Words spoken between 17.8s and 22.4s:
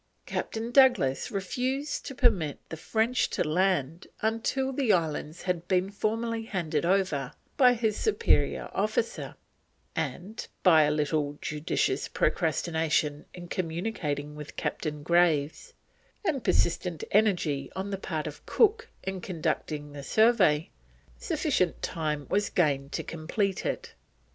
the part of Cook in conducting the survey, sufficient time